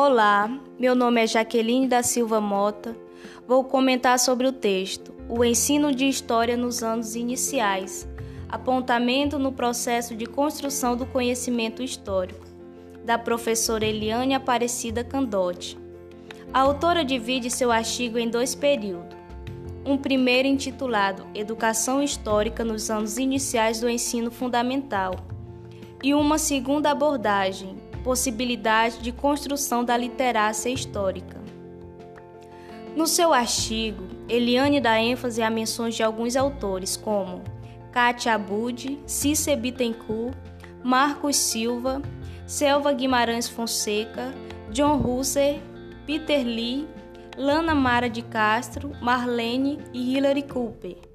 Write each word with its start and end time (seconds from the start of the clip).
Olá, 0.00 0.48
meu 0.78 0.94
nome 0.94 1.24
é 1.24 1.26
Jaqueline 1.26 1.88
da 1.88 2.04
Silva 2.04 2.40
Mota. 2.40 2.96
Vou 3.48 3.64
comentar 3.64 4.16
sobre 4.20 4.46
o 4.46 4.52
texto 4.52 5.12
O 5.28 5.44
ensino 5.44 5.92
de 5.92 6.08
história 6.08 6.56
nos 6.56 6.84
anos 6.84 7.16
iniciais, 7.16 8.08
apontamento 8.48 9.40
no 9.40 9.50
processo 9.50 10.14
de 10.14 10.24
construção 10.24 10.96
do 10.96 11.04
conhecimento 11.04 11.82
histórico, 11.82 12.46
da 13.04 13.18
professora 13.18 13.84
Eliane 13.84 14.34
Aparecida 14.34 15.02
Candotti. 15.02 15.76
A 16.54 16.60
autora 16.60 17.04
divide 17.04 17.50
seu 17.50 17.72
artigo 17.72 18.20
em 18.20 18.28
dois 18.28 18.54
períodos. 18.54 19.16
Um 19.84 19.96
primeiro 19.96 20.46
intitulado 20.46 21.26
Educação 21.34 22.00
Histórica 22.00 22.62
nos 22.64 22.88
anos 22.88 23.18
iniciais 23.18 23.80
do 23.80 23.88
ensino 23.88 24.30
fundamental, 24.30 25.16
e 26.04 26.14
uma 26.14 26.38
segunda 26.38 26.92
abordagem 26.92 27.87
possibilidade 28.08 29.00
de 29.00 29.12
construção 29.12 29.84
da 29.84 29.94
literácia 29.94 30.70
histórica. 30.70 31.38
No 32.96 33.06
seu 33.06 33.34
artigo, 33.34 34.02
Eliane 34.26 34.80
dá 34.80 34.98
ênfase 34.98 35.42
a 35.42 35.50
menções 35.50 35.94
de 35.94 36.02
alguns 36.02 36.34
autores 36.34 36.96
como 36.96 37.44
Kátia 37.92 38.32
Abud, 38.32 38.98
Cícero 39.04 39.60
Bittencourt, 39.60 40.34
Marcos 40.82 41.36
Silva, 41.36 42.00
Selva 42.46 42.94
Guimarães 42.94 43.46
Fonseca, 43.46 44.34
John 44.72 45.02
Husser, 45.06 45.60
Peter 46.06 46.42
Lee, 46.42 46.88
Lana 47.36 47.74
Mara 47.74 48.08
de 48.08 48.22
Castro, 48.22 48.90
Marlene 49.02 49.80
e 49.92 50.16
Hilary 50.16 50.44
Cooper. 50.44 51.07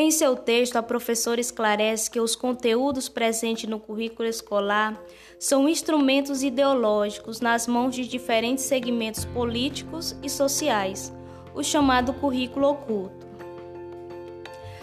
Em 0.00 0.12
seu 0.12 0.36
texto, 0.36 0.76
a 0.76 0.82
professora 0.82 1.40
esclarece 1.40 2.08
que 2.08 2.20
os 2.20 2.36
conteúdos 2.36 3.08
presentes 3.08 3.68
no 3.68 3.80
currículo 3.80 4.28
escolar 4.28 4.96
são 5.40 5.68
instrumentos 5.68 6.44
ideológicos 6.44 7.40
nas 7.40 7.66
mãos 7.66 7.96
de 7.96 8.06
diferentes 8.06 8.62
segmentos 8.62 9.24
políticos 9.24 10.14
e 10.22 10.30
sociais, 10.30 11.12
o 11.52 11.64
chamado 11.64 12.12
currículo 12.12 12.68
oculto. 12.68 13.26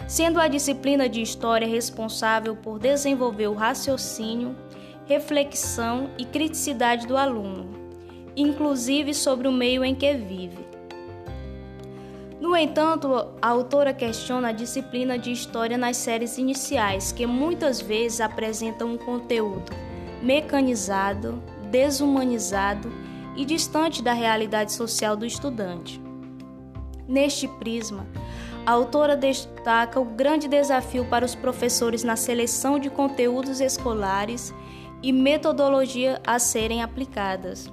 Sendo 0.06 0.38
a 0.38 0.48
disciplina 0.48 1.08
de 1.08 1.22
História 1.22 1.66
responsável 1.66 2.54
por 2.54 2.78
desenvolver 2.78 3.46
o 3.46 3.54
raciocínio, 3.54 4.54
reflexão 5.06 6.10
e 6.18 6.26
criticidade 6.26 7.06
do 7.06 7.16
aluno, 7.16 7.70
inclusive 8.36 9.14
sobre 9.14 9.48
o 9.48 9.52
meio 9.52 9.82
em 9.82 9.94
que 9.94 10.12
vive. 10.12 10.75
No 12.46 12.56
entanto, 12.56 13.12
a 13.42 13.48
autora 13.48 13.92
questiona 13.92 14.50
a 14.50 14.52
disciplina 14.52 15.18
de 15.18 15.32
história 15.32 15.76
nas 15.76 15.96
séries 15.96 16.38
iniciais, 16.38 17.10
que 17.10 17.26
muitas 17.26 17.80
vezes 17.80 18.20
apresentam 18.20 18.92
um 18.92 18.96
conteúdo 18.96 19.72
mecanizado, 20.22 21.42
desumanizado 21.72 22.88
e 23.36 23.44
distante 23.44 24.00
da 24.00 24.12
realidade 24.12 24.72
social 24.72 25.16
do 25.16 25.26
estudante. 25.26 26.00
Neste 27.08 27.48
prisma, 27.48 28.06
a 28.64 28.70
autora 28.70 29.16
destaca 29.16 29.98
o 29.98 30.04
grande 30.04 30.46
desafio 30.46 31.04
para 31.04 31.24
os 31.24 31.34
professores 31.34 32.04
na 32.04 32.14
seleção 32.14 32.78
de 32.78 32.88
conteúdos 32.88 33.60
escolares 33.60 34.54
e 35.02 35.12
metodologia 35.12 36.22
a 36.24 36.38
serem 36.38 36.80
aplicadas, 36.80 37.68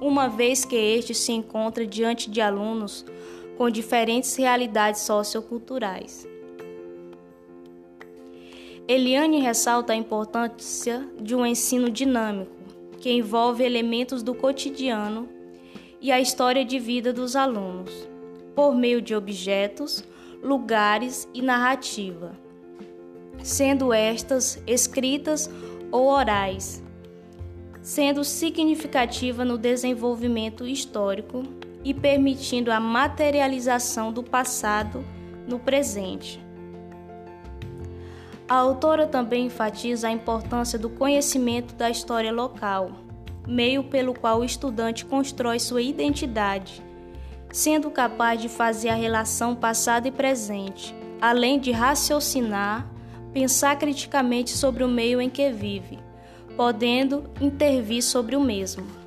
uma 0.00 0.28
vez 0.28 0.64
que 0.64 0.74
este 0.74 1.14
se 1.14 1.30
encontra 1.30 1.86
diante 1.86 2.28
de 2.28 2.40
alunos 2.40 3.04
com 3.62 3.70
diferentes 3.70 4.34
realidades 4.34 5.02
socioculturais. 5.02 6.26
Eliane 8.88 9.38
ressalta 9.38 9.92
a 9.92 9.96
importância 9.96 11.08
de 11.20 11.32
um 11.32 11.46
ensino 11.46 11.88
dinâmico, 11.88 12.50
que 12.98 13.12
envolve 13.12 13.62
elementos 13.62 14.20
do 14.20 14.34
cotidiano 14.34 15.28
e 16.00 16.10
a 16.10 16.20
história 16.20 16.64
de 16.64 16.80
vida 16.80 17.12
dos 17.12 17.36
alunos, 17.36 17.92
por 18.52 18.74
meio 18.74 19.00
de 19.00 19.14
objetos, 19.14 20.02
lugares 20.42 21.28
e 21.32 21.40
narrativa, 21.40 22.32
sendo 23.44 23.94
estas 23.94 24.60
escritas 24.66 25.48
ou 25.92 26.06
orais, 26.06 26.82
sendo 27.80 28.24
significativa 28.24 29.44
no 29.44 29.56
desenvolvimento 29.56 30.66
histórico 30.66 31.44
e 31.84 31.92
permitindo 31.92 32.70
a 32.70 32.78
materialização 32.78 34.12
do 34.12 34.22
passado 34.22 35.04
no 35.46 35.58
presente. 35.58 36.40
A 38.48 38.54
autora 38.56 39.06
também 39.06 39.46
enfatiza 39.46 40.08
a 40.08 40.12
importância 40.12 40.78
do 40.78 40.90
conhecimento 40.90 41.74
da 41.74 41.88
história 41.88 42.32
local, 42.32 42.90
meio 43.46 43.84
pelo 43.84 44.14
qual 44.14 44.40
o 44.40 44.44
estudante 44.44 45.04
constrói 45.04 45.58
sua 45.58 45.82
identidade, 45.82 46.82
sendo 47.50 47.90
capaz 47.90 48.40
de 48.40 48.48
fazer 48.48 48.90
a 48.90 48.94
relação 48.94 49.54
passado 49.54 50.06
e 50.06 50.10
presente, 50.10 50.94
além 51.20 51.58
de 51.58 51.72
raciocinar, 51.72 52.86
pensar 53.32 53.76
criticamente 53.76 54.50
sobre 54.50 54.84
o 54.84 54.88
meio 54.88 55.20
em 55.20 55.30
que 55.30 55.50
vive, 55.50 55.98
podendo 56.56 57.24
intervir 57.40 58.02
sobre 58.02 58.36
o 58.36 58.40
mesmo. 58.40 59.01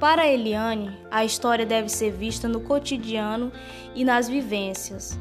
Para 0.00 0.26
Eliane, 0.26 0.98
a 1.10 1.26
história 1.26 1.66
deve 1.66 1.90
ser 1.90 2.10
vista 2.10 2.48
no 2.48 2.62
cotidiano 2.62 3.52
e 3.94 4.02
nas 4.02 4.30
vivências, 4.30 5.20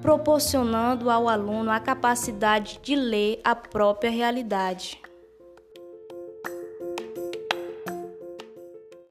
proporcionando 0.00 1.10
ao 1.10 1.28
aluno 1.28 1.68
a 1.68 1.80
capacidade 1.80 2.78
de 2.80 2.94
ler 2.94 3.40
a 3.42 3.56
própria 3.56 4.08
realidade. 4.08 5.02